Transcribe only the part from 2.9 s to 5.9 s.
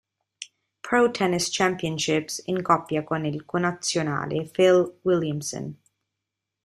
con il connazionale Phil Williamson.